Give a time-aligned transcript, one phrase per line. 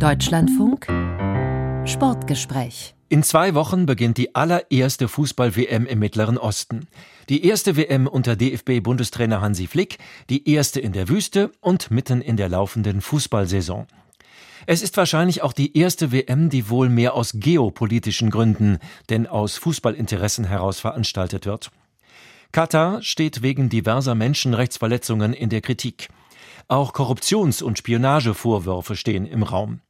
[0.00, 0.86] Deutschlandfunk
[1.88, 6.88] Sportgespräch in zwei Wochen beginnt die allererste Fußball-WM im Mittleren Osten.
[7.28, 9.98] Die erste WM unter DFB-Bundestrainer Hansi Flick,
[10.30, 13.86] die erste in der Wüste und mitten in der laufenden Fußballsaison.
[14.66, 18.78] Es ist wahrscheinlich auch die erste WM, die wohl mehr aus geopolitischen Gründen,
[19.10, 21.70] denn aus Fußballinteressen heraus veranstaltet wird.
[22.50, 26.08] Katar steht wegen diverser Menschenrechtsverletzungen in der Kritik.
[26.68, 29.80] Auch Korruptions- und Spionagevorwürfe stehen im Raum.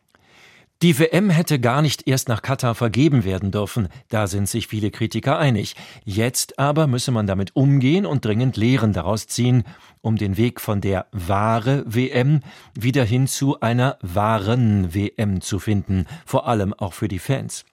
[0.83, 4.91] Die WM hätte gar nicht erst nach Katar vergeben werden dürfen, da sind sich viele
[4.91, 5.77] Kritiker einig.
[6.05, 9.65] Jetzt aber müsse man damit umgehen und dringend Lehren daraus ziehen,
[10.03, 12.41] um den Weg von der wahre WM
[12.79, 17.65] wieder hin zu einer wahren WM zu finden, vor allem auch für die Fans.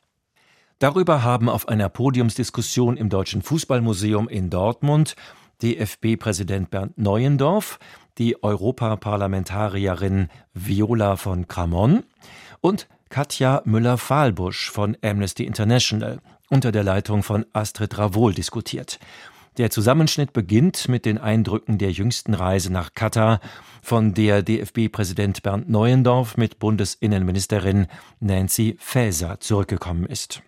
[0.80, 5.16] Darüber haben auf einer Podiumsdiskussion im Deutschen Fußballmuseum in Dortmund
[5.62, 7.78] DFB-Präsident Bernd Neuendorf,
[8.22, 12.04] die Europaparlamentarierin Viola von Cramon
[12.62, 19.00] und Katja Müller-Fahlbusch von Amnesty International unter der Leitung von Astrid Ravol diskutiert.
[19.58, 23.40] Der Zusammenschnitt beginnt mit den Eindrücken der jüngsten Reise nach Katar,
[23.82, 27.88] von der DFB-Präsident Bernd Neuendorf mit Bundesinnenministerin
[28.20, 30.44] Nancy Faeser zurückgekommen ist.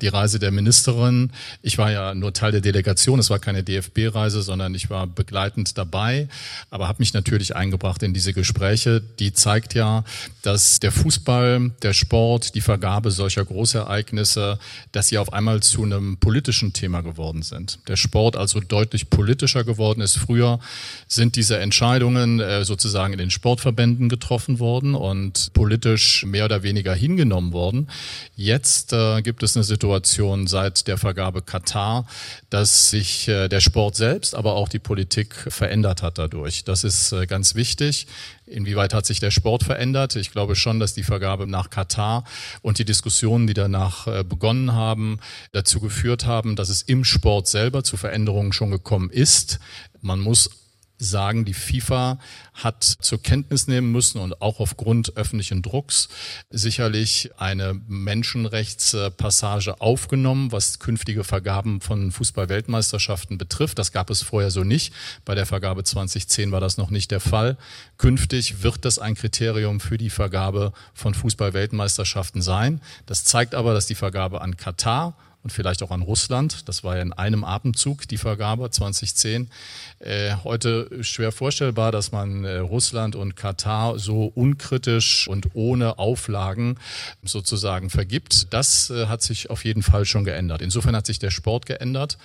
[0.00, 1.30] Die Reise der Ministerin.
[1.62, 3.20] Ich war ja nur Teil der Delegation.
[3.20, 6.26] Es war keine DFB-Reise, sondern ich war begleitend dabei,
[6.68, 9.00] aber habe mich natürlich eingebracht in diese Gespräche.
[9.20, 10.02] Die zeigt ja,
[10.42, 14.58] dass der Fußball, der Sport, die Vergabe solcher Großereignisse,
[14.90, 17.78] dass sie auf einmal zu einem politischen Thema geworden sind.
[17.86, 20.18] Der Sport also deutlich politischer geworden ist.
[20.18, 20.58] Früher
[21.06, 26.96] sind diese Entscheidungen äh, sozusagen in den Sportverbänden getroffen worden und politisch mehr oder weniger
[26.96, 27.86] hingenommen worden.
[28.34, 32.06] Jetzt äh, gibt es eine Situation, Situation seit der Vergabe Katar,
[32.48, 36.64] dass sich äh, der Sport selbst, aber auch die Politik verändert hat dadurch.
[36.64, 38.06] Das ist äh, ganz wichtig.
[38.46, 40.16] Inwieweit hat sich der Sport verändert?
[40.16, 42.24] Ich glaube schon, dass die Vergabe nach Katar
[42.62, 45.20] und die Diskussionen, die danach äh, begonnen haben,
[45.52, 49.58] dazu geführt haben, dass es im Sport selber zu Veränderungen schon gekommen ist.
[50.00, 50.48] Man muss
[50.98, 52.18] sagen, die FIFA
[52.54, 56.08] hat zur Kenntnis nehmen müssen und auch aufgrund öffentlichen Drucks
[56.50, 63.78] sicherlich eine Menschenrechtspassage aufgenommen, was künftige Vergaben von Fußballweltmeisterschaften betrifft.
[63.78, 64.94] Das gab es vorher so nicht.
[65.24, 67.56] Bei der Vergabe 2010 war das noch nicht der Fall.
[67.98, 72.80] Künftig wird das ein Kriterium für die Vergabe von Fußballweltmeisterschaften sein.
[73.06, 76.68] Das zeigt aber, dass die Vergabe an Katar und vielleicht auch an Russland.
[76.68, 79.50] Das war ja in einem Atemzug die Vergabe 2010.
[80.00, 86.78] Äh, heute schwer vorstellbar, dass man äh, Russland und Katar so unkritisch und ohne Auflagen
[87.22, 88.52] sozusagen vergibt.
[88.52, 90.62] Das äh, hat sich auf jeden Fall schon geändert.
[90.62, 92.16] Insofern hat sich der Sport geändert.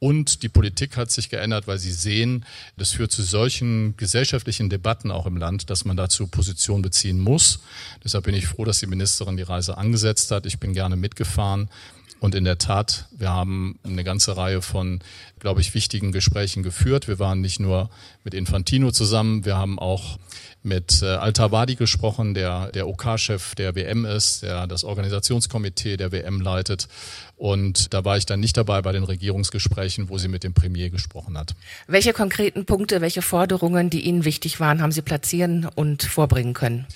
[0.00, 2.44] Und die Politik hat sich geändert, weil sie sehen,
[2.76, 7.60] das führt zu solchen gesellschaftlichen Debatten auch im Land, dass man dazu Position beziehen muss.
[8.04, 10.46] Deshalb bin ich froh, dass die Ministerin die Reise angesetzt hat.
[10.46, 11.68] Ich bin gerne mitgefahren.
[12.20, 15.00] Und in der Tat, wir haben eine ganze Reihe von,
[15.38, 17.06] glaube ich, wichtigen Gesprächen geführt.
[17.06, 17.90] Wir waren nicht nur
[18.24, 20.18] mit Infantino zusammen, wir haben auch
[20.62, 26.40] mit äh, Altavadi gesprochen, der der OK-Chef der WM ist, der das Organisationskomitee der WM
[26.40, 26.88] leitet.
[27.36, 30.90] Und da war ich dann nicht dabei bei den Regierungsgesprächen, wo sie mit dem Premier
[30.90, 31.54] gesprochen hat.
[31.86, 36.86] Welche konkreten Punkte, welche Forderungen, die Ihnen wichtig waren, haben Sie platzieren und vorbringen können?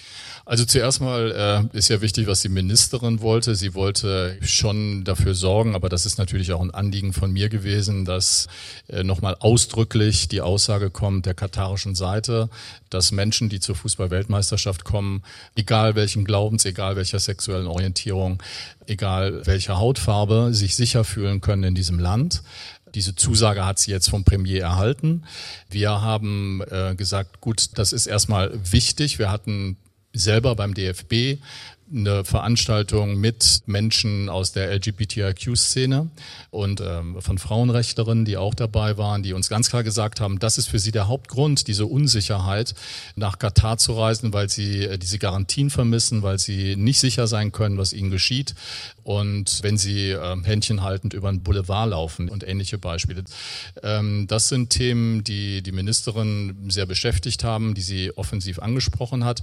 [0.44, 3.54] Also zuerst mal äh, ist ja wichtig, was die Ministerin wollte.
[3.54, 8.04] Sie wollte schon dafür sorgen, aber das ist natürlich auch ein Anliegen von mir gewesen,
[8.04, 8.48] dass
[8.88, 12.50] äh, nochmal ausdrücklich die Aussage kommt der katarischen Seite,
[12.91, 15.22] dass Menschen, die zur Fußball-Weltmeisterschaft kommen,
[15.54, 18.42] egal welchen Glaubens, egal welcher sexuellen Orientierung,
[18.86, 22.42] egal welcher Hautfarbe, sich sicher fühlen können in diesem Land.
[22.94, 25.22] Diese Zusage hat sie jetzt vom Premier erhalten.
[25.70, 29.19] Wir haben äh, gesagt, gut, das ist erstmal wichtig.
[29.19, 29.76] Wir hatten
[30.12, 31.38] selber beim DFB
[31.94, 36.10] eine Veranstaltung mit Menschen aus der LGBTIQ-Szene
[36.50, 40.58] und ähm, von Frauenrechtlerinnen, die auch dabei waren, die uns ganz klar gesagt haben, das
[40.58, 42.74] ist für sie der Hauptgrund, diese Unsicherheit,
[43.14, 47.52] nach Katar zu reisen, weil sie äh, diese Garantien vermissen, weil sie nicht sicher sein
[47.52, 48.54] können, was ihnen geschieht.
[49.02, 53.25] Und wenn sie äh, Händchen haltend über einen Boulevard laufen und ähnliche Beispiele.
[53.82, 59.42] Ähm, das sind Themen, die die Ministerin sehr beschäftigt haben, die sie offensiv angesprochen hat.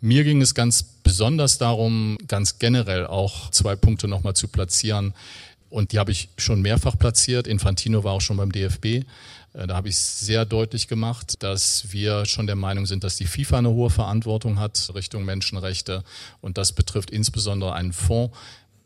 [0.00, 5.12] Mir ging es ganz besonders darum, ganz generell auch zwei Punkte nochmal zu platzieren.
[5.68, 7.46] Und die habe ich schon mehrfach platziert.
[7.46, 8.84] Infantino war auch schon beim DFB.
[8.86, 9.04] Äh,
[9.66, 13.58] da habe ich sehr deutlich gemacht, dass wir schon der Meinung sind, dass die FIFA
[13.58, 16.02] eine hohe Verantwortung hat Richtung Menschenrechte.
[16.40, 18.36] Und das betrifft insbesondere einen Fonds,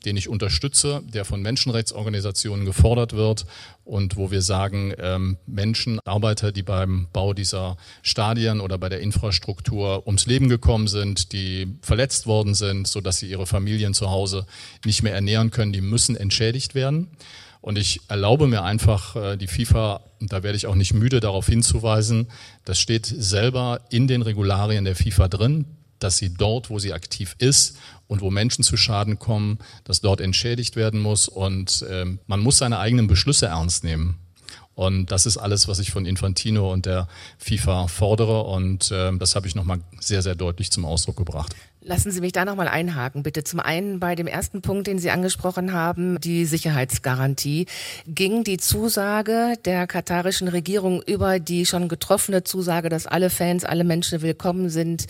[0.05, 3.47] den ich unterstütze, der von Menschenrechtsorganisationen gefordert wird
[3.85, 9.01] und wo wir sagen, ähm, Menschen, Arbeiter, die beim Bau dieser Stadien oder bei der
[9.01, 14.47] Infrastruktur ums Leben gekommen sind, die verletzt worden sind, sodass sie ihre Familien zu Hause
[14.85, 17.09] nicht mehr ernähren können, die müssen entschädigt werden.
[17.61, 21.47] Und ich erlaube mir einfach, äh, die FIFA, da werde ich auch nicht müde darauf
[21.47, 22.27] hinzuweisen,
[22.67, 25.65] das steht selber in den Regularien der FIFA drin,
[25.99, 30.21] dass sie dort, wo sie aktiv ist und wo Menschen zu Schaden kommen, dass dort
[30.21, 31.29] entschädigt werden muss.
[31.29, 34.19] Und äh, man muss seine eigenen Beschlüsse ernst nehmen.
[34.75, 37.06] Und das ist alles, was ich von Infantino und der
[37.39, 38.43] FIFA fordere.
[38.43, 41.55] Und äh, das habe ich nochmal sehr, sehr deutlich zum Ausdruck gebracht.
[41.81, 43.45] Lassen Sie mich da nochmal einhaken, bitte.
[43.45, 47.67] Zum einen bei dem ersten Punkt, den Sie angesprochen haben, die Sicherheitsgarantie.
[48.07, 53.85] Ging die Zusage der katarischen Regierung über die schon getroffene Zusage, dass alle Fans, alle
[53.85, 55.07] Menschen willkommen sind,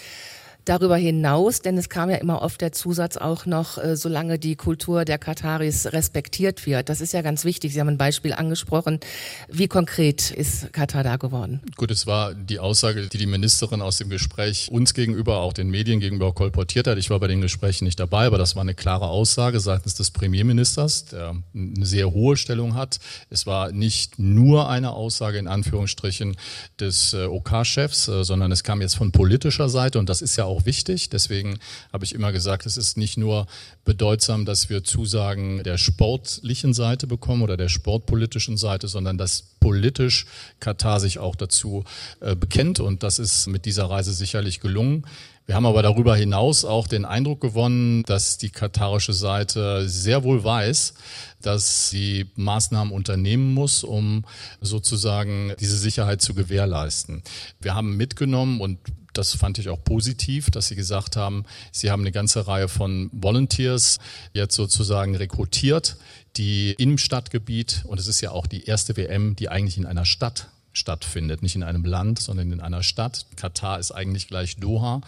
[0.65, 4.57] darüber hinaus, denn es kam ja immer oft der Zusatz auch noch, äh, solange die
[4.57, 6.89] Kultur der Kataris respektiert wird.
[6.89, 7.73] Das ist ja ganz wichtig.
[7.73, 9.01] Sie haben ein Beispiel angesprochen.
[9.49, 11.61] Wie konkret ist Katar da geworden?
[11.77, 15.71] Gut, es war die Aussage, die die Ministerin aus dem Gespräch uns gegenüber, auch den
[15.71, 16.99] Medien gegenüber kolportiert hat.
[16.99, 20.11] Ich war bei den Gesprächen nicht dabei, aber das war eine klare Aussage seitens des
[20.11, 22.99] Premierministers, der eine sehr hohe Stellung hat.
[23.31, 26.37] Es war nicht nur eine Aussage in Anführungsstrichen
[26.81, 30.45] des äh, OK-Chefs, äh, sondern es kam jetzt von politischer Seite und das ist ja
[30.45, 31.11] auch auch wichtig.
[31.11, 31.59] Deswegen
[31.93, 33.47] habe ich immer gesagt, es ist nicht nur
[33.85, 40.27] bedeutsam, dass wir Zusagen der sportlichen Seite bekommen oder der sportpolitischen Seite, sondern dass politisch
[40.61, 41.85] Katar sich auch dazu
[42.21, 42.81] äh, bekennt.
[42.81, 45.05] Und das ist mit dieser Reise sicherlich gelungen.
[45.47, 50.43] Wir haben aber darüber hinaus auch den Eindruck gewonnen, dass die katarische Seite sehr wohl
[50.43, 50.95] weiß,
[51.43, 54.25] dass sie Maßnahmen unternehmen muss, um
[54.63, 57.23] sozusagen diese Sicherheit zu gewährleisten.
[57.61, 58.79] Wir haben mitgenommen und
[59.15, 63.11] das fand ich auch positiv, dass Sie gesagt haben, Sie haben eine ganze Reihe von
[63.13, 63.99] Volunteers
[64.33, 65.97] jetzt sozusagen rekrutiert,
[66.37, 70.05] die im Stadtgebiet, und es ist ja auch die erste WM, die eigentlich in einer
[70.05, 71.43] Stadt stattfindet.
[71.43, 73.27] Nicht in einem Land, sondern in einer Stadt.
[73.37, 75.01] Katar ist eigentlich gleich Doha.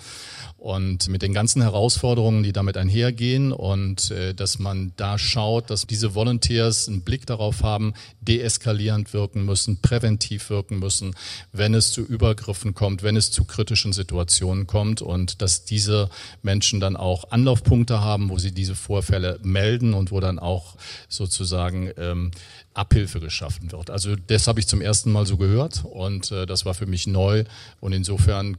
[0.57, 5.87] Und mit den ganzen Herausforderungen, die damit einhergehen und äh, dass man da schaut, dass
[5.87, 11.15] diese Volunteers einen Blick darauf haben, deeskalierend wirken müssen, präventiv wirken müssen,
[11.53, 16.09] wenn es zu Übergriffen kommt, wenn es zu kritischen Situationen kommt und dass diese
[16.43, 20.77] Menschen dann auch Anlaufpunkte haben, wo sie diese Vorfälle melden und wo dann auch
[21.09, 22.31] sozusagen ähm,
[22.77, 23.91] Abhilfe geschaffen wird.
[23.91, 27.07] Also das habe ich zum ersten Mal so gehört und äh, das war für mich
[27.07, 27.45] neu
[27.81, 28.57] und insofern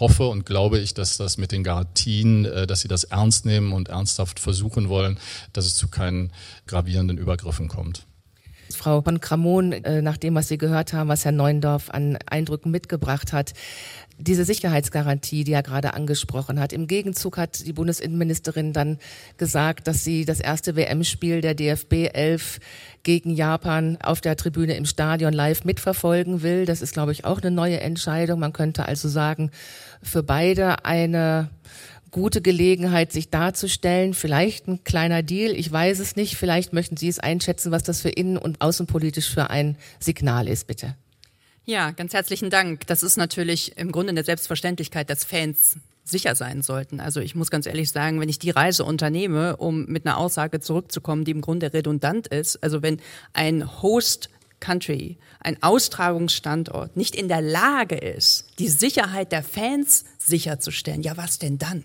[0.00, 3.72] hoffe und glaube ich, dass das mit den Garantien, äh, dass sie das ernst nehmen
[3.72, 5.18] und ernsthaft versuchen wollen,
[5.52, 6.32] dass es zu keinen
[6.66, 8.06] gravierenden Übergriffen kommt.
[8.74, 12.70] Frau von Kramon, äh, nach dem, was Sie gehört haben, was Herr Neuendorf an Eindrücken
[12.70, 13.52] mitgebracht hat,
[14.18, 16.72] diese Sicherheitsgarantie, die er gerade angesprochen hat.
[16.72, 18.98] Im Gegenzug hat die Bundesinnenministerin dann
[19.36, 22.58] gesagt, dass sie das erste WM-Spiel der DFB 11
[23.04, 26.66] gegen Japan auf der Tribüne im Stadion live mitverfolgen will.
[26.66, 28.40] Das ist, glaube ich, auch eine neue Entscheidung.
[28.40, 29.50] Man könnte also sagen,
[30.02, 31.50] für beide eine
[32.10, 34.14] gute Gelegenheit, sich darzustellen.
[34.14, 36.36] Vielleicht ein kleiner Deal, ich weiß es nicht.
[36.36, 40.66] Vielleicht möchten Sie es einschätzen, was das für innen- und außenpolitisch für ein Signal ist,
[40.66, 40.96] bitte.
[41.64, 42.86] Ja, ganz herzlichen Dank.
[42.86, 47.00] Das ist natürlich im Grunde eine Selbstverständlichkeit, dass Fans sicher sein sollten.
[47.00, 50.60] Also ich muss ganz ehrlich sagen, wenn ich die Reise unternehme, um mit einer Aussage
[50.60, 53.00] zurückzukommen, die im Grunde redundant ist, also wenn
[53.34, 61.02] ein Host Country, ein Austragungsstandort nicht in der Lage ist, die Sicherheit der Fans sicherzustellen,
[61.02, 61.84] ja was denn dann?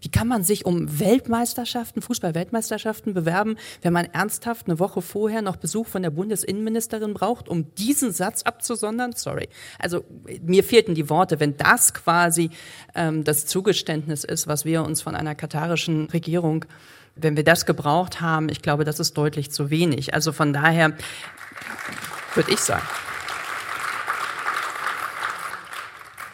[0.00, 5.56] Wie kann man sich um Weltmeisterschaften, Fußball-Weltmeisterschaften bewerben, wenn man ernsthaft eine Woche vorher noch
[5.56, 9.12] Besuch von der Bundesinnenministerin braucht, um diesen Satz abzusondern?
[9.12, 9.48] Sorry.
[9.78, 10.04] Also
[10.42, 12.50] mir fehlten die Worte, wenn das quasi
[12.94, 16.64] ähm, das Zugeständnis ist, was wir uns von einer katarischen Regierung
[17.16, 20.14] wenn wir das gebraucht haben, ich glaube, das ist deutlich zu wenig.
[20.14, 20.94] Also von daher
[22.34, 22.82] würde ich sagen.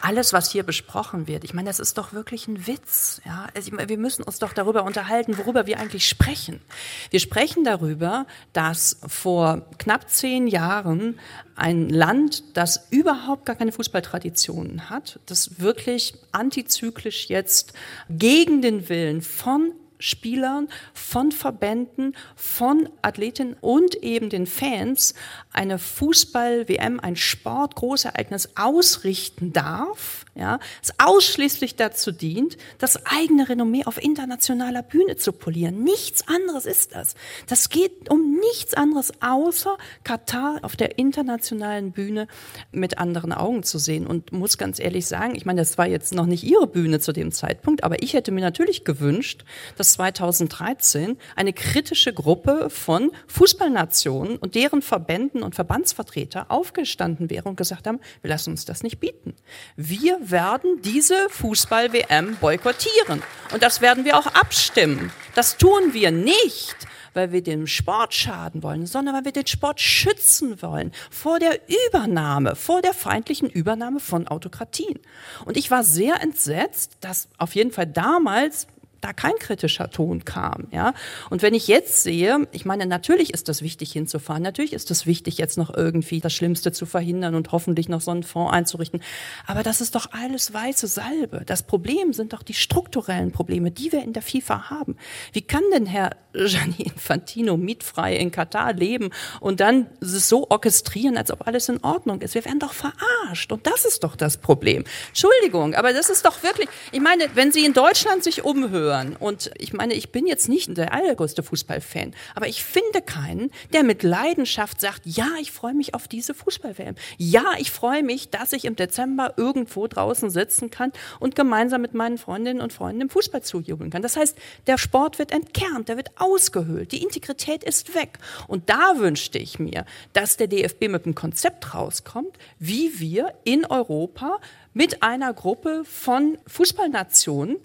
[0.01, 3.21] Alles, was hier besprochen wird, ich meine, das ist doch wirklich ein Witz.
[3.25, 3.47] Ja?
[3.55, 6.61] Also, wir müssen uns doch darüber unterhalten, worüber wir eigentlich sprechen.
[7.09, 11.19] Wir sprechen darüber, dass vor knapp zehn Jahren
[11.55, 17.73] ein Land, das überhaupt gar keine Fußballtraditionen hat, das wirklich antizyklisch jetzt
[18.09, 25.13] gegen den Willen von Spielern, von Verbänden, von Athletinnen und eben den Fans
[25.53, 34.01] eine Fußball-WM, ein Sport-Großereignis ausrichten darf, ja, es ausschließlich dazu dient, das eigene Renommee auf
[34.01, 35.83] internationaler Bühne zu polieren.
[35.83, 37.15] Nichts anderes ist das.
[37.47, 42.27] Das geht um nichts anderes, außer Katar auf der internationalen Bühne
[42.71, 44.07] mit anderen Augen zu sehen.
[44.07, 47.11] Und muss ganz ehrlich sagen, ich meine, das war jetzt noch nicht ihre Bühne zu
[47.11, 49.43] dem Zeitpunkt, aber ich hätte mir natürlich gewünscht,
[49.77, 57.49] dass dass 2013 eine kritische Gruppe von Fußballnationen und deren Verbänden und Verbandsvertreter aufgestanden wäre
[57.49, 59.35] und gesagt haben, wir lassen uns das nicht bieten.
[59.75, 63.21] Wir werden diese Fußball-WM boykottieren.
[63.53, 65.11] Und das werden wir auch abstimmen.
[65.35, 66.75] Das tun wir nicht,
[67.13, 71.59] weil wir dem Sport schaden wollen, sondern weil wir den Sport schützen wollen vor der
[71.87, 74.99] Übernahme, vor der feindlichen Übernahme von Autokratien.
[75.45, 78.67] Und ich war sehr entsetzt, dass auf jeden Fall damals
[79.01, 80.67] da kein kritischer Ton kam.
[80.71, 80.93] Ja?
[81.29, 85.05] Und wenn ich jetzt sehe, ich meine, natürlich ist das wichtig hinzufahren, natürlich ist es
[85.05, 89.01] wichtig, jetzt noch irgendwie das Schlimmste zu verhindern und hoffentlich noch so einen Fonds einzurichten.
[89.47, 91.43] Aber das ist doch alles weiße Salbe.
[91.45, 94.95] Das Problem sind doch die strukturellen Probleme, die wir in der FIFA haben.
[95.33, 101.31] Wie kann denn Herr Gianni Infantino mietfrei in Katar leben und dann so orchestrieren, als
[101.31, 102.35] ob alles in Ordnung ist?
[102.35, 103.51] Wir werden doch verarscht.
[103.51, 104.83] Und das ist doch das Problem.
[105.07, 109.15] Entschuldigung, aber das ist doch wirklich, ich meine, wenn Sie in Deutschland sich umhören, hören.
[109.15, 113.83] Und ich meine, ich bin jetzt nicht der allergrößte Fußballfan, aber ich finde keinen, der
[113.83, 116.95] mit Leidenschaft sagt, ja, ich freue mich auf diese Fußball-WM.
[117.17, 121.93] Ja, ich freue mich, dass ich im Dezember irgendwo draußen sitzen kann und gemeinsam mit
[121.93, 124.01] meinen Freundinnen und Freunden im Fußball zujubeln kann.
[124.01, 128.19] Das heißt, der Sport wird entkernt, der wird ausgehöhlt, die Integrität ist weg.
[128.47, 133.65] Und da wünschte ich mir, dass der DFB mit einem Konzept rauskommt, wie wir in
[133.65, 134.39] Europa
[134.73, 137.57] mit einer Gruppe von Fußballnationen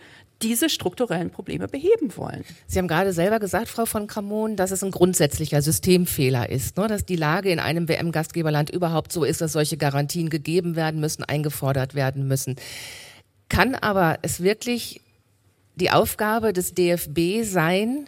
[0.43, 2.45] diese strukturellen Probleme beheben wollen.
[2.67, 6.89] Sie haben gerade selber gesagt, Frau von Kramon, dass es ein grundsätzlicher Systemfehler ist, ne?
[6.89, 11.25] dass die Lage in einem WM-Gastgeberland überhaupt so ist, dass solche Garantien gegeben werden müssen,
[11.25, 12.57] eingefordert werden müssen.
[13.49, 15.01] Kann aber es wirklich
[15.77, 18.07] die Aufgabe des DFB sein,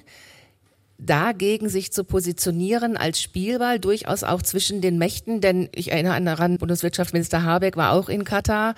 [0.99, 6.59] dagegen sich zu positionieren als Spielball, durchaus auch zwischen den Mächten, denn ich erinnere daran,
[6.59, 8.75] Bundeswirtschaftsminister Habeck war auch in Katar,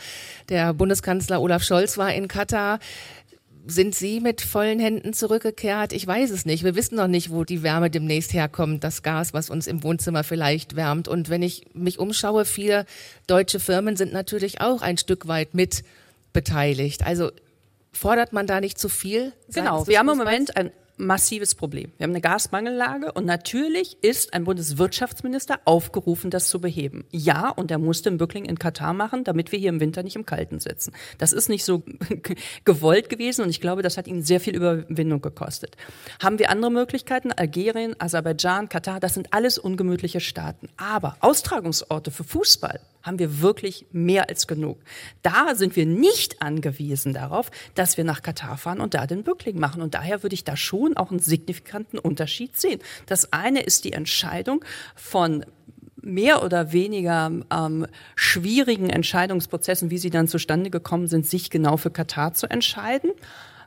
[0.50, 2.78] der Bundeskanzler Olaf Scholz war in Katar.
[3.66, 5.92] Sind Sie mit vollen Händen zurückgekehrt?
[5.92, 6.64] Ich weiß es nicht.
[6.64, 10.24] Wir wissen noch nicht, wo die Wärme demnächst herkommt, das Gas, was uns im Wohnzimmer
[10.24, 11.08] vielleicht wärmt.
[11.08, 12.86] Und wenn ich mich umschaue, viele
[13.26, 15.82] deutsche Firmen sind natürlich auch ein Stück weit mit
[16.32, 17.04] beteiligt.
[17.04, 17.30] Also
[17.92, 19.32] fordert man da nicht zu viel?
[19.52, 20.70] Genau, wir haben im Moment ein
[21.00, 21.92] massives Problem.
[21.96, 27.04] Wir haben eine Gasmangellage und natürlich ist ein Bundeswirtschaftsminister aufgerufen, das zu beheben.
[27.10, 30.16] Ja, und er musste einen Bückling in Katar machen, damit wir hier im Winter nicht
[30.16, 30.92] im Kalten sitzen.
[31.18, 31.82] Das ist nicht so
[32.64, 35.76] gewollt gewesen und ich glaube, das hat ihn sehr viel Überwindung gekostet.
[36.22, 37.32] Haben wir andere Möglichkeiten?
[37.32, 40.68] Algerien, Aserbaidschan, Katar, das sind alles ungemütliche Staaten.
[40.76, 44.78] Aber Austragungsorte für Fußball haben wir wirklich mehr als genug.
[45.22, 49.58] Da sind wir nicht angewiesen darauf, dass wir nach Katar fahren und da den Bückling
[49.58, 49.82] machen.
[49.82, 52.80] Und daher würde ich da schon auch einen signifikanten Unterschied sehen.
[53.06, 54.64] Das eine ist die Entscheidung
[54.94, 55.44] von
[56.02, 61.90] mehr oder weniger ähm, schwierigen Entscheidungsprozessen, wie sie dann zustande gekommen sind, sich genau für
[61.90, 63.10] Katar zu entscheiden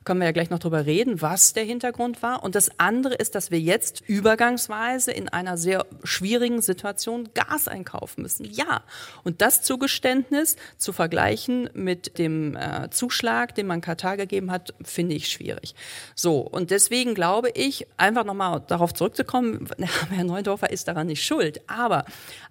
[0.04, 2.44] können wir ja gleich noch drüber reden, was der Hintergrund war.
[2.44, 8.22] Und das andere ist, dass wir jetzt übergangsweise in einer sehr schwierigen Situation Gas einkaufen
[8.22, 8.46] müssen.
[8.46, 8.84] Ja.
[9.24, 15.16] Und das Zugeständnis zu vergleichen mit dem äh, Zuschlag, den man Katar gegeben hat, finde
[15.16, 15.76] ich schwierig.
[16.16, 16.40] So.
[16.40, 19.68] Und deswegen glaube ich, einfach nochmal darauf zurückzukommen,
[20.10, 21.62] Herr Neudorfer ist daran nicht schuld.
[21.68, 22.06] Aber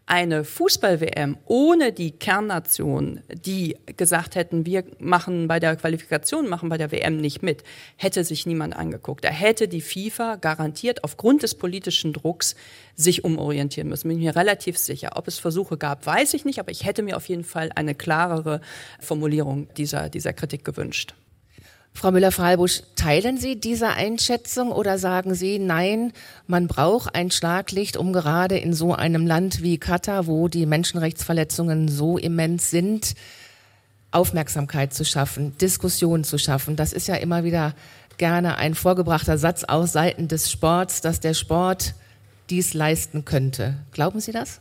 [0.07, 6.79] eine Fußball-WM ohne die Kernnation, die gesagt hätten, wir machen bei der Qualifikation, machen bei
[6.79, 7.65] der WM nicht mit,
[7.97, 9.25] hätte sich niemand angeguckt.
[9.25, 12.55] Da hätte die FIFA garantiert aufgrund des politischen Drucks
[12.95, 14.09] sich umorientieren müssen.
[14.09, 15.13] Bin mir relativ sicher.
[15.17, 17.95] Ob es Versuche gab, weiß ich nicht, aber ich hätte mir auf jeden Fall eine
[17.95, 18.61] klarere
[19.01, 21.15] Formulierung dieser, dieser Kritik gewünscht.
[21.95, 26.13] Frau Müller-Freibusch, teilen Sie diese Einschätzung oder sagen Sie, nein,
[26.47, 31.89] man braucht ein Schlaglicht, um gerade in so einem Land wie Katar, wo die Menschenrechtsverletzungen
[31.89, 33.15] so immens sind,
[34.13, 36.77] Aufmerksamkeit zu schaffen, Diskussion zu schaffen.
[36.77, 37.75] Das ist ja immer wieder
[38.19, 41.95] gerne ein vorgebrachter Satz aus Seiten des Sports, dass der Sport
[42.51, 43.75] dies leisten könnte.
[43.93, 44.61] Glauben Sie das?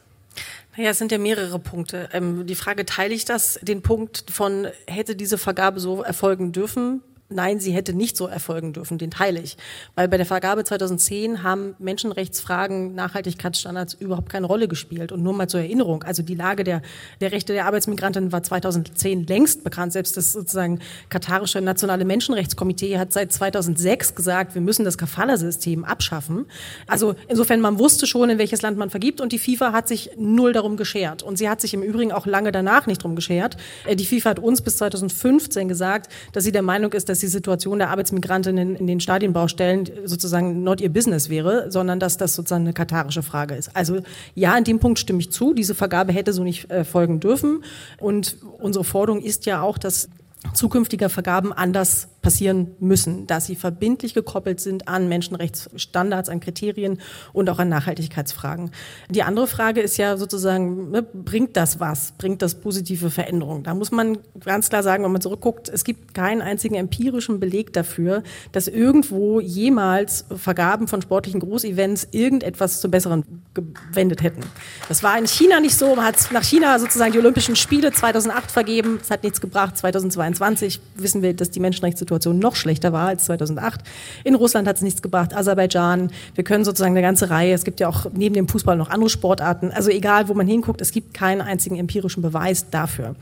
[0.78, 2.10] Naja, es sind ja mehrere Punkte.
[2.14, 7.02] Ähm, die Frage, teile ich das, den Punkt von, hätte diese Vergabe so erfolgen dürfen?
[7.32, 9.58] Nein, sie hätte nicht so erfolgen dürfen, den teile ich.
[9.96, 15.12] Weil bei der Vergabe 2010 haben Menschenrechtsfragen, Nachhaltigkeitsstandards überhaupt keine Rolle gespielt.
[15.12, 16.82] Und nur mal zur Erinnerung, also die Lage der,
[17.22, 19.94] der Rechte der Arbeitsmigranten war 2010 längst bekannt.
[19.94, 26.46] Selbst das sozusagen katarische nationale Menschenrechtskomitee hat seit 2006 gesagt, wir müssen das Kafala-System abschaffen.
[26.88, 30.12] Also insofern, man wusste schon, in welches Land man vergibt und die FIFA hat sich
[30.18, 31.24] null darum geschert.
[31.24, 33.58] Und sie hat sich im Übrigen auch lange danach nicht darum geschert.
[33.86, 37.28] Äh, die FIFA hat uns bis 2015 gesagt, dass sie der Meinung ist, dass die
[37.28, 42.64] Situation der Arbeitsmigrantinnen in den Stadienbaustellen sozusagen not ihr Business wäre, sondern dass das sozusagen
[42.64, 43.76] eine katarische Frage ist.
[43.76, 44.02] Also
[44.36, 45.54] ja, in dem Punkt stimme ich zu.
[45.54, 47.64] Diese Vergabe hätte so nicht äh, folgen dürfen.
[48.00, 50.10] Und unsere Forderung ist ja auch, dass
[50.54, 57.00] zukünftige Vergaben anders passieren müssen, dass sie verbindlich gekoppelt sind an Menschenrechtsstandards, an Kriterien
[57.34, 58.72] und auch an Nachhaltigkeitsfragen.
[59.10, 62.14] Die andere Frage ist ja sozusagen, ne, bringt das was?
[62.18, 63.64] Bringt das positive Veränderungen?
[63.64, 67.74] Da muss man ganz klar sagen, wenn man zurückguckt, es gibt keinen einzigen empirischen Beleg
[67.74, 73.24] dafür, dass irgendwo jemals Vergaben von sportlichen Großevents irgendetwas zum Besseren
[73.56, 74.44] gewendet hätten.
[74.88, 75.96] Das war in China nicht so.
[75.96, 79.00] Man hat nach China sozusagen die Olympischen Spiele 2008 vergeben.
[79.02, 79.76] Es hat nichts gebracht.
[79.76, 83.82] 2022 wissen wir, dass die Menschenrechtssituation Situation noch schlechter war als 2008.
[84.24, 86.12] In Russland hat es nichts gebracht, Aserbaidschan.
[86.36, 89.10] Wir können sozusagen eine ganze Reihe, es gibt ja auch neben dem Fußball noch andere
[89.10, 89.72] Sportarten.
[89.72, 93.16] Also egal, wo man hinguckt, es gibt keinen einzigen empirischen Beweis dafür.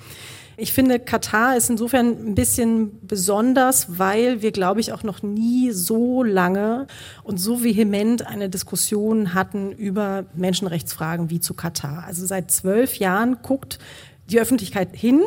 [0.57, 5.71] Ich finde, Katar ist insofern ein bisschen besonders, weil wir, glaube ich, auch noch nie
[5.71, 6.87] so lange
[7.23, 12.03] und so vehement eine Diskussion hatten über Menschenrechtsfragen wie zu Katar.
[12.05, 13.79] Also seit zwölf Jahren guckt
[14.29, 15.21] die Öffentlichkeit hin,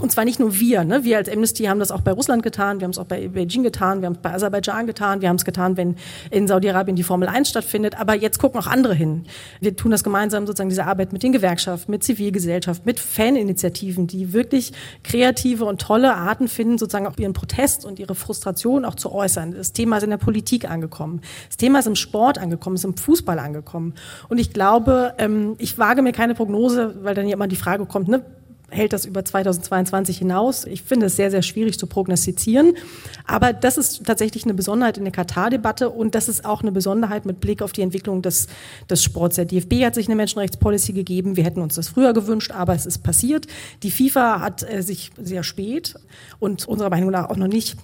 [0.00, 1.04] und zwar nicht nur wir, ne?
[1.04, 3.62] wir als Amnesty haben das auch bei Russland getan, wir haben es auch bei Beijing
[3.62, 5.96] getan, wir haben es bei Aserbaidschan getan, wir haben es getan, wenn
[6.30, 9.26] in Saudi-Arabien die Formel 1 stattfindet, aber jetzt gucken auch andere hin.
[9.60, 14.32] Wir tun das gemeinsam sozusagen diese Arbeit mit den Gewerkschaften, mit Zivilgesellschaft, mit Faninitiativen, die
[14.32, 14.72] wirklich
[15.04, 19.52] kreative und tolle Arten finden, sozusagen auch ihren Protest und ihre Frustration auch zu äußern.
[19.52, 22.96] Das Thema ist in der Politik angekommen, das Thema ist im Sport angekommen, ist im
[22.96, 23.94] Fußball angekommen.
[24.30, 27.84] Und ich glaube, ähm, ich wage mir keine Prognose, weil dann ja immer die Frage
[27.84, 28.24] kommt, ne,
[28.72, 30.64] hält das über 2022 hinaus?
[30.64, 32.74] Ich finde es sehr, sehr schwierig zu prognostizieren.
[33.26, 37.26] Aber das ist tatsächlich eine Besonderheit in der Katar-Debatte und das ist auch eine Besonderheit
[37.26, 38.48] mit Blick auf die Entwicklung des,
[38.88, 39.36] des Sports.
[39.36, 41.36] Der DFB hat sich eine Menschenrechtspolicy gegeben.
[41.36, 43.46] Wir hätten uns das früher gewünscht, aber es ist passiert.
[43.82, 45.94] Die FIFA hat äh, sich sehr spät
[46.38, 47.76] und unserer Meinung nach auch noch nicht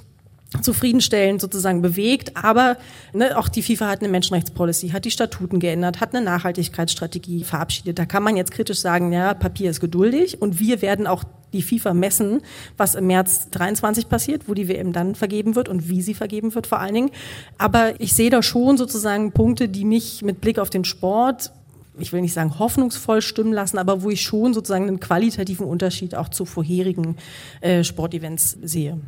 [0.62, 2.36] zufriedenstellend sozusagen bewegt.
[2.36, 2.76] Aber
[3.12, 7.98] ne, auch die FIFA hat eine Menschenrechtspolicy, hat die Statuten geändert, hat eine Nachhaltigkeitsstrategie verabschiedet.
[7.98, 11.62] Da kann man jetzt kritisch sagen, ja, Papier ist geduldig und wir werden auch die
[11.62, 12.42] FIFA messen,
[12.76, 16.54] was im März 23 passiert, wo die WM dann vergeben wird und wie sie vergeben
[16.54, 17.10] wird vor allen Dingen.
[17.56, 21.52] Aber ich sehe da schon sozusagen Punkte, die mich mit Blick auf den Sport
[22.00, 26.14] ich will nicht sagen hoffnungsvoll stimmen lassen, aber wo ich schon sozusagen einen qualitativen Unterschied
[26.14, 27.16] auch zu vorherigen
[27.60, 29.00] äh, Sportevents sehe.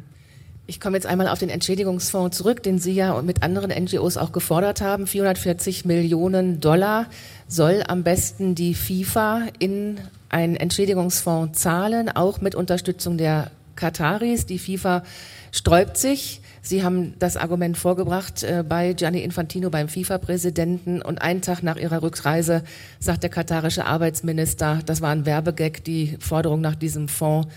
[0.71, 4.31] Ich komme jetzt einmal auf den Entschädigungsfonds zurück, den Sie ja mit anderen NGOs auch
[4.31, 5.09] gefordert haben.
[5.09, 7.07] 440 Millionen Dollar
[7.49, 14.47] soll am besten die FIFA in einen Entschädigungsfonds zahlen, auch mit Unterstützung der Kataris.
[14.47, 15.03] Die FIFA
[15.51, 16.41] sträubt sich.
[16.63, 21.03] Sie haben das Argument vorgebracht äh, bei Gianni Infantino, beim FIFA-Präsidenten.
[21.03, 22.63] Und einen Tag nach ihrer Rückreise
[23.01, 27.49] sagt der katarische Arbeitsminister, das war ein Werbegag, die Forderung nach diesem Fonds.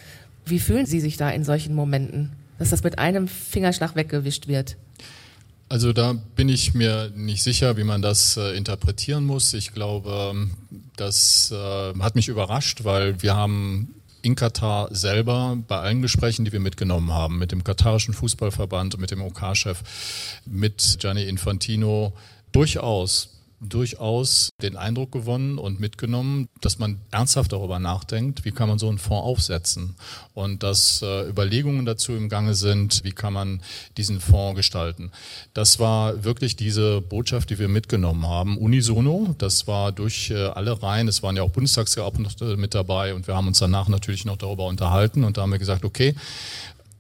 [0.45, 2.32] Wie fühlen Sie sich da in solchen Momenten?
[2.60, 4.78] Dass das mit einem Fingerschlag weggewischt wird?
[5.70, 9.54] Also da bin ich mir nicht sicher, wie man das äh, interpretieren muss.
[9.54, 10.48] Ich glaube,
[10.98, 16.52] das äh, hat mich überrascht, weil wir haben in Katar selber bei allen Gesprächen, die
[16.52, 19.82] wir mitgenommen haben, mit dem katarischen Fußballverband mit dem OK-Chef,
[20.46, 22.13] mit Gianni Infantino,
[22.52, 23.30] durchaus
[23.69, 28.89] durchaus den Eindruck gewonnen und mitgenommen, dass man ernsthaft darüber nachdenkt, wie kann man so
[28.89, 29.95] einen Fonds aufsetzen
[30.34, 33.62] und dass äh, Überlegungen dazu im Gange sind, wie kann man
[33.97, 35.12] diesen Fonds gestalten.
[35.54, 39.36] Das war wirklich diese Botschaft, die wir mitgenommen haben, unisono.
[39.38, 43.36] Das war durch äh, alle Reihen, es waren ja auch Bundestagsabgeordnete mit dabei und wir
[43.36, 46.15] haben uns danach natürlich noch darüber unterhalten und da haben wir gesagt, okay,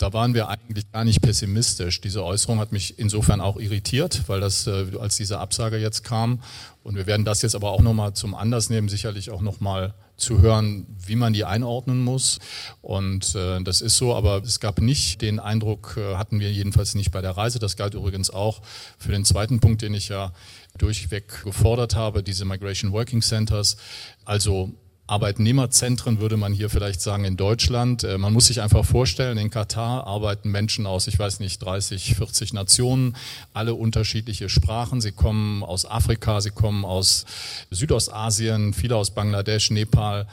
[0.03, 2.01] da waren wir eigentlich gar nicht pessimistisch.
[2.01, 6.41] Diese Äußerung hat mich insofern auch irritiert, weil das, äh, als diese Absage jetzt kam,
[6.83, 10.41] und wir werden das jetzt aber auch nochmal zum Anlass nehmen, sicherlich auch nochmal zu
[10.41, 12.39] hören, wie man die einordnen muss.
[12.81, 16.95] Und äh, das ist so, aber es gab nicht den Eindruck, äh, hatten wir jedenfalls
[16.95, 17.59] nicht bei der Reise.
[17.59, 18.61] Das galt übrigens auch
[18.97, 20.33] für den zweiten Punkt, den ich ja
[20.77, 23.77] durchweg gefordert habe, diese Migration Working Centers.
[24.25, 24.73] Also
[25.05, 28.03] Arbeitnehmerzentren würde man hier vielleicht sagen in Deutschland.
[28.03, 32.15] Äh, man muss sich einfach vorstellen, in Katar arbeiten Menschen aus, ich weiß nicht, 30,
[32.15, 33.17] 40 Nationen,
[33.53, 35.01] alle unterschiedliche Sprachen.
[35.01, 37.25] Sie kommen aus Afrika, sie kommen aus
[37.69, 40.25] Südostasien, viele aus Bangladesch, Nepal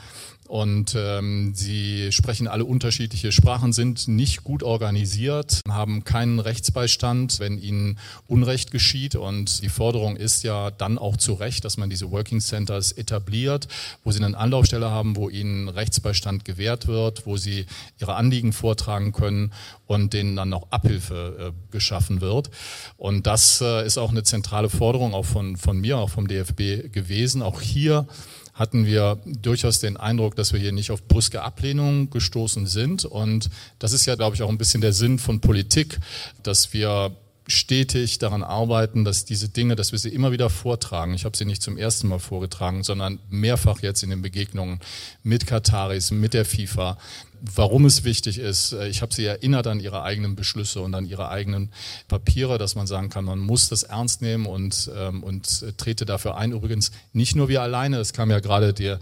[0.51, 7.57] und ähm, sie sprechen alle unterschiedliche Sprachen, sind nicht gut organisiert, haben keinen Rechtsbeistand, wenn
[7.57, 9.15] ihnen Unrecht geschieht.
[9.15, 13.69] Und die Forderung ist ja dann auch zu Recht, dass man diese Working Centers etabliert,
[14.03, 17.65] wo sie eine Anlaufstelle haben, wo ihnen Rechtsbeistand gewährt wird, wo sie
[18.01, 19.53] ihre Anliegen vortragen können
[19.87, 22.51] und denen dann auch Abhilfe äh, geschaffen wird.
[22.97, 26.91] Und das äh, ist auch eine zentrale Forderung auch von, von mir, auch vom DFB
[26.91, 27.41] gewesen.
[27.41, 28.05] Auch hier
[28.53, 33.05] hatten wir durchaus den Eindruck, dass wir hier nicht auf brüske Ablehnung gestoßen sind.
[33.05, 35.99] Und das ist ja, glaube ich, auch ein bisschen der Sinn von Politik,
[36.43, 37.15] dass wir
[37.47, 41.13] stetig daran arbeiten, dass diese Dinge, dass wir sie immer wieder vortragen.
[41.13, 44.79] Ich habe sie nicht zum ersten Mal vorgetragen, sondern mehrfach jetzt in den Begegnungen
[45.23, 46.97] mit Kataris, mit der FIFA,
[47.41, 48.73] warum es wichtig ist.
[48.73, 51.71] Äh, ich habe Sie erinnert an Ihre eigenen Beschlüsse und an Ihre eigenen
[52.07, 56.37] Papiere, dass man sagen kann, man muss das ernst nehmen und, ähm, und trete dafür
[56.37, 56.51] ein.
[56.51, 58.99] Übrigens nicht nur wir alleine, es kam ja gerade der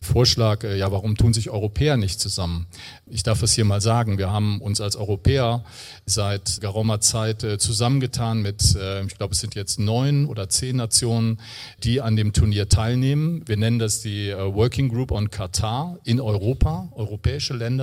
[0.00, 2.66] Vorschlag, äh, ja, warum tun sich Europäer nicht zusammen?
[3.06, 5.64] Ich darf es hier mal sagen, wir haben uns als Europäer
[6.06, 10.76] seit geraumer Zeit äh, zusammengetan mit, äh, ich glaube, es sind jetzt neun oder zehn
[10.76, 11.40] Nationen,
[11.82, 13.42] die an dem Turnier teilnehmen.
[13.46, 17.81] Wir nennen das die Working Group on Qatar in Europa, europäische Länder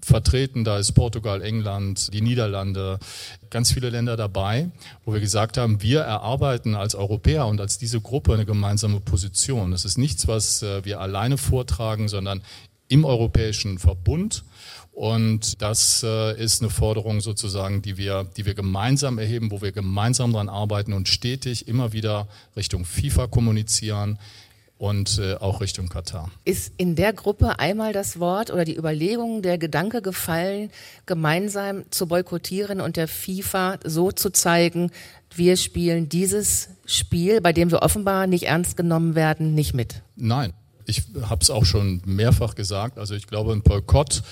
[0.00, 0.64] vertreten.
[0.64, 2.98] Da ist Portugal, England, die Niederlande,
[3.50, 4.70] ganz viele Länder dabei,
[5.04, 9.70] wo wir gesagt haben, wir erarbeiten als Europäer und als diese Gruppe eine gemeinsame Position.
[9.70, 12.42] Das ist nichts, was äh, wir alleine vortragen, sondern
[12.88, 14.44] im Europäischen Verbund.
[14.92, 19.72] Und das äh, ist eine Forderung sozusagen, die wir, die wir gemeinsam erheben, wo wir
[19.72, 24.18] gemeinsam daran arbeiten und stetig immer wieder Richtung FIFA kommunizieren,
[24.78, 26.30] und äh, auch Richtung Katar.
[26.44, 30.70] Ist in der Gruppe einmal das Wort oder die Überlegung, der Gedanke gefallen,
[31.06, 34.90] gemeinsam zu boykottieren und der FIFA so zu zeigen,
[35.34, 40.02] wir spielen dieses Spiel, bei dem wir offenbar nicht ernst genommen werden, nicht mit?
[40.14, 40.52] Nein,
[40.86, 42.98] ich habe es auch schon mehrfach gesagt.
[42.98, 44.22] Also ich glaube, ein Boykott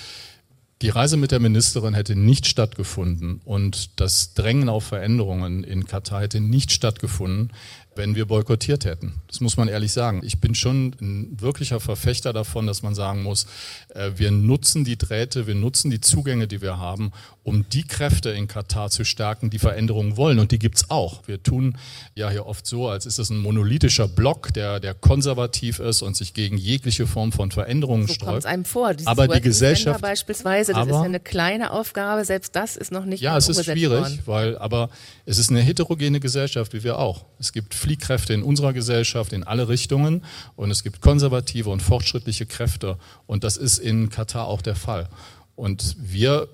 [0.81, 6.21] die Reise mit der Ministerin hätte nicht stattgefunden und das Drängen auf Veränderungen in Katar
[6.21, 7.51] hätte nicht stattgefunden,
[7.95, 9.13] wenn wir boykottiert hätten.
[9.27, 10.21] Das muss man ehrlich sagen.
[10.23, 13.47] Ich bin schon ein wirklicher Verfechter davon, dass man sagen muss,
[13.93, 17.11] äh, wir nutzen die Drähte, wir nutzen die Zugänge, die wir haben,
[17.43, 20.39] um die Kräfte in Katar zu stärken, die Veränderungen wollen.
[20.39, 21.27] Und die gibt's auch.
[21.27, 21.77] Wir tun
[22.15, 26.17] ja hier oft so, als ist es ein monolithischer Block, der, der konservativ ist und
[26.17, 28.45] sich gegen jegliche Form von Veränderungen so sträubt.
[28.45, 28.93] einem vor.
[29.05, 32.25] Aber die Gesellschaft beispielsweise, das aber, ist ja eine kleine Aufgabe.
[32.25, 34.19] Selbst das ist noch nicht Ja, es ist schwierig, worden.
[34.25, 34.89] weil aber
[35.25, 37.25] es ist eine heterogene Gesellschaft, wie wir auch.
[37.39, 40.23] Es gibt Fliehkräfte in unserer Gesellschaft in alle Richtungen
[40.55, 42.97] und es gibt konservative und fortschrittliche Kräfte
[43.27, 45.09] und das ist in Katar auch der Fall.
[45.55, 46.47] Und wir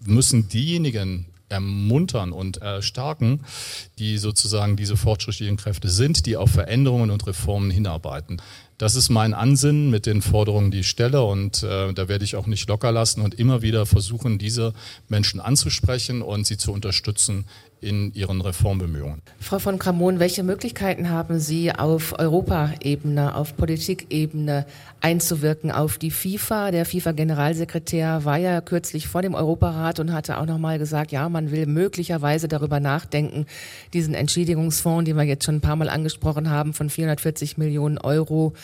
[0.00, 3.44] müssen diejenigen ermuntern und erstarken,
[3.98, 8.40] die sozusagen diese fortschrittlichen Kräfte sind, die auf Veränderungen und Reformen hinarbeiten.
[8.84, 12.36] Das ist mein Ansinnen mit den Forderungen, die ich stelle und äh, da werde ich
[12.36, 14.74] auch nicht locker lassen und immer wieder versuchen, diese
[15.08, 17.46] Menschen anzusprechen und sie zu unterstützen
[17.84, 19.20] in ihren Reformbemühungen.
[19.38, 24.66] Frau von Kramon, welche Möglichkeiten haben Sie auf Europaebene, auf Politikebene
[25.00, 26.70] einzuwirken auf die FIFA?
[26.70, 31.50] Der FIFA-Generalsekretär war ja kürzlich vor dem Europarat und hatte auch nochmal gesagt, ja, man
[31.50, 33.44] will möglicherweise darüber nachdenken,
[33.92, 38.54] diesen Entschädigungsfonds, den wir jetzt schon ein paar Mal angesprochen haben, von 440 Millionen Euro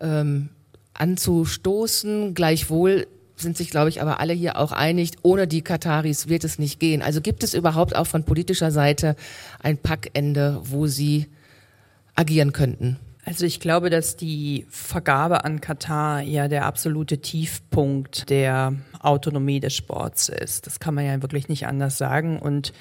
[0.00, 0.50] ähm,
[0.94, 2.34] anzustoßen.
[2.34, 6.58] Gleichwohl sind sich, glaube ich, aber alle hier auch einig, ohne die Kataris wird es
[6.58, 7.02] nicht gehen.
[7.02, 9.16] Also gibt es überhaupt auch von politischer Seite
[9.60, 11.26] ein Packende, wo Sie
[12.14, 12.98] agieren könnten?
[13.24, 19.74] Also ich glaube, dass die Vergabe an Katar ja der absolute Tiefpunkt der Autonomie des
[19.76, 20.66] Sports ist.
[20.66, 22.38] Das kann man ja wirklich nicht anders sagen.
[22.38, 22.72] Und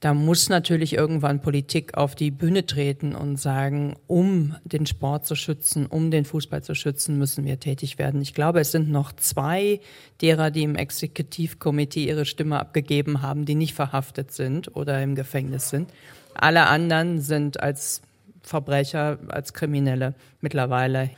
[0.00, 5.34] da muss natürlich irgendwann Politik auf die Bühne treten und sagen, um den Sport zu
[5.34, 8.22] schützen, um den Fußball zu schützen, müssen wir tätig werden.
[8.22, 9.80] Ich glaube, es sind noch zwei
[10.22, 15.68] derer, die im Exekutivkomitee ihre Stimme abgegeben haben, die nicht verhaftet sind oder im Gefängnis
[15.68, 15.92] sind.
[16.32, 18.00] Alle anderen sind als
[18.42, 21.10] Verbrecher, als Kriminelle mittlerweile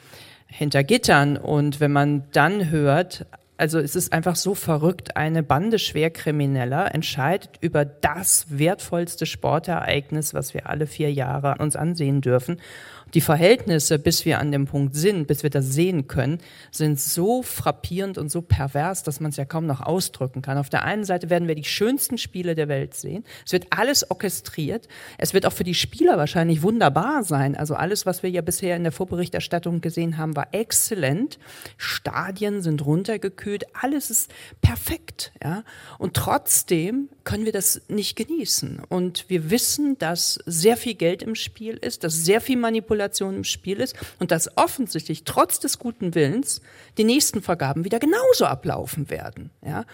[0.49, 1.37] hinter Gittern.
[1.37, 3.27] Und wenn man dann hört,
[3.62, 10.53] also es ist einfach so verrückt, eine Bande Schwerkrimineller entscheidet über das wertvollste Sportereignis, was
[10.53, 12.61] wir alle vier Jahre uns ansehen dürfen
[13.14, 16.38] die Verhältnisse, bis wir an dem Punkt sind, bis wir das sehen können,
[16.70, 20.57] sind so frappierend und so pervers, dass man es ja kaum noch ausdrücken kann.
[20.57, 23.25] Auf der einen Seite werden wir die schönsten Spiele der Welt sehen.
[23.44, 24.88] Es wird alles orchestriert.
[25.18, 27.55] Es wird auch für die Spieler wahrscheinlich wunderbar sein.
[27.55, 31.38] Also alles, was wir ja bisher in der Vorberichterstattung gesehen haben, war exzellent.
[31.77, 33.64] Stadien sind runtergekühlt.
[33.75, 35.64] Alles ist perfekt, ja.
[35.98, 38.83] Und trotzdem können wir das nicht genießen.
[38.88, 43.45] Und wir wissen, dass sehr viel Geld im Spiel ist, dass sehr viel Manipulation im
[43.45, 46.61] Spiel ist und dass offensichtlich trotz des guten Willens
[46.99, 49.51] die nächsten Vergaben wieder genauso ablaufen werden.
[49.65, 49.85] Ja?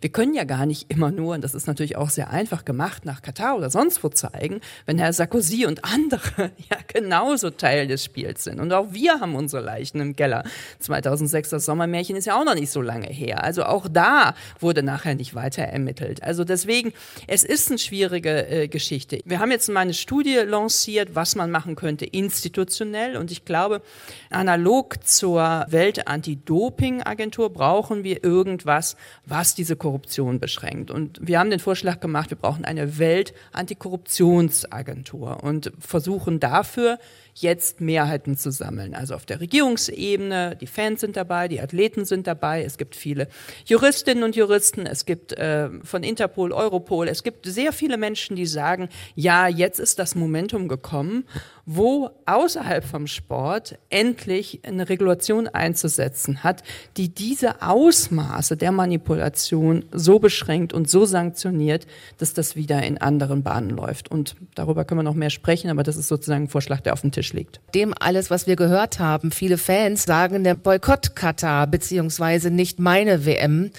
[0.00, 3.04] Wir können ja gar nicht immer nur, und das ist natürlich auch sehr einfach gemacht,
[3.04, 8.04] nach Katar oder sonst wo zeigen, wenn Herr Sarkozy und andere ja genauso Teil des
[8.04, 8.60] Spiels sind.
[8.60, 10.44] Und auch wir haben unsere Leichen im Keller.
[10.80, 13.42] 2006 das Sommermärchen ist ja auch noch nicht so lange her.
[13.42, 16.22] Also auch da wurde nachher nicht weiter ermittelt.
[16.22, 16.92] Also deswegen Deswegen,
[17.26, 19.20] es ist eine schwierige äh, Geschichte.
[19.24, 23.16] Wir haben jetzt mal eine Studie lanciert, was man machen könnte institutionell institutionell.
[23.16, 23.82] Und ich glaube,
[24.30, 30.90] analog zur Welt-Anti-Doping-Agentur brauchen wir irgendwas, was diese Korruption beschränkt.
[30.90, 36.98] Und wir haben den Vorschlag gemacht, wir brauchen eine Welt-Antikorruptionsagentur und versuchen dafür,
[37.40, 38.94] jetzt Mehrheiten zu sammeln.
[38.94, 43.28] Also auf der Regierungsebene, die Fans sind dabei, die Athleten sind dabei, es gibt viele
[43.66, 48.46] Juristinnen und Juristen, es gibt äh, von Interpol, Europol, es gibt sehr viele Menschen, die
[48.46, 51.24] sagen, ja, jetzt ist das Momentum gekommen,
[51.66, 56.62] wo außerhalb vom Sport endlich eine Regulation einzusetzen hat,
[56.96, 61.86] die diese Ausmaße der Manipulation so beschränkt und so sanktioniert,
[62.18, 64.10] dass das wieder in anderen Bahnen läuft.
[64.10, 67.00] Und darüber können wir noch mehr sprechen, aber das ist sozusagen ein Vorschlag, der auf
[67.00, 67.60] dem Tisch liegt.
[67.74, 73.24] Dem alles, was wir gehört haben, viele Fans sagen, der Boykott Katar beziehungsweise nicht meine
[73.26, 73.70] WM.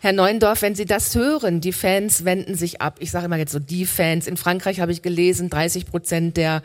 [0.00, 2.96] Herr Neuendorf, wenn Sie das hören, die Fans wenden sich ab.
[2.98, 4.26] Ich sage immer jetzt so die Fans.
[4.26, 6.62] In Frankreich habe ich gelesen, 30 Prozent der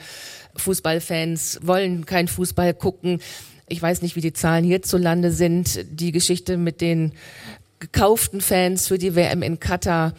[0.56, 3.22] Fußballfans wollen kein Fußball gucken.
[3.68, 5.86] Ich weiß nicht, wie die Zahlen hierzulande sind.
[5.92, 7.14] Die Geschichte mit den
[7.80, 10.14] gekauften Fans für die WM in Katar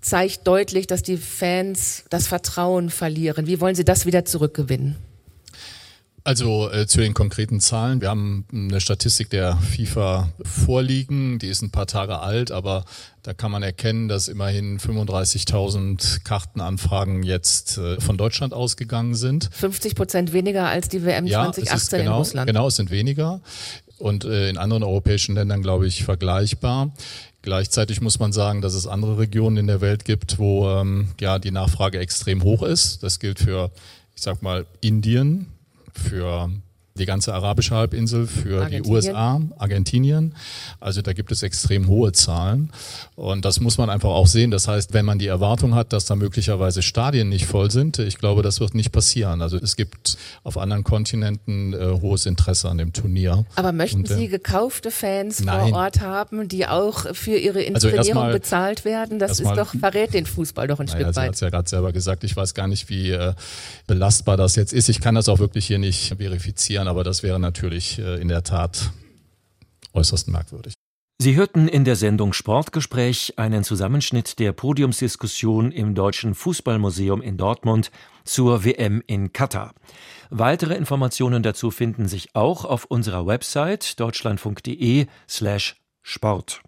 [0.00, 3.46] zeigt deutlich, dass die Fans das Vertrauen verlieren.
[3.46, 4.96] Wie wollen Sie das wieder zurückgewinnen?
[6.22, 8.00] Also äh, zu den konkreten Zahlen.
[8.00, 11.38] Wir haben eine Statistik der FIFA vorliegen.
[11.38, 12.84] Die ist ein paar Tage alt, aber
[13.22, 19.48] da kann man erkennen, dass immerhin 35.000 Kartenanfragen jetzt äh, von Deutschland ausgegangen sind.
[19.52, 22.46] 50 Prozent weniger als die WM ja, 2018 genau, in Russland.
[22.46, 23.40] Genau, es sind weniger.
[23.98, 26.92] Und äh, in anderen europäischen Ländern, glaube ich, vergleichbar.
[27.42, 31.38] Gleichzeitig muss man sagen, dass es andere Regionen in der Welt gibt, wo ähm, ja
[31.38, 33.02] die Nachfrage extrem hoch ist.
[33.02, 33.70] Das gilt für,
[34.14, 35.46] ich sag mal, Indien,
[36.00, 36.50] für
[36.94, 40.34] die ganze arabische Halbinsel, für die USA, Argentinien.
[40.80, 42.72] Also da gibt es extrem hohe Zahlen.
[43.14, 44.50] Und das muss man einfach auch sehen.
[44.50, 48.18] Das heißt, wenn man die Erwartung hat, dass da möglicherweise Stadien nicht voll sind, ich
[48.18, 49.40] glaube, das wird nicht passieren.
[49.40, 53.44] Also es gibt auf anderen Kontinenten äh, hohes Interesse an dem Turnier.
[53.54, 55.70] Aber möchten Und, äh, Sie gekaufte Fans nein.
[55.70, 59.18] vor Ort haben, die auch für ihre also Inszenierung also bezahlt werden?
[59.18, 61.14] Das ist mal, doch, verrät den Fußball doch ein naja, Stück weit.
[61.14, 62.24] Sie hat es ja gerade selber gesagt.
[62.24, 63.34] Ich weiß gar nicht, wie äh,
[63.86, 64.88] belastbar das jetzt ist.
[64.88, 68.42] Ich kann das auch wirklich hier nicht verifizieren aber das wäre natürlich äh, in der
[68.42, 68.90] Tat
[69.92, 70.74] äußerst merkwürdig.
[71.22, 77.90] Sie hörten in der Sendung Sportgespräch einen Zusammenschnitt der Podiumsdiskussion im Deutschen Fußballmuseum in Dortmund
[78.24, 79.74] zur WM in Katar.
[80.30, 86.62] Weitere Informationen dazu finden sich auch auf unserer Website deutschlandfunk.de slash Sport.